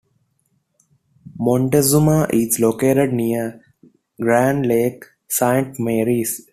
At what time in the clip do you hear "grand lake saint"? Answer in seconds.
4.19-5.79